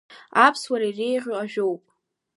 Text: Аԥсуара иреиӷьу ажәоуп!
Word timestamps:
Аԥсуара 0.45 0.85
иреиӷьу 0.89 1.35
ажәоуп! 1.43 1.81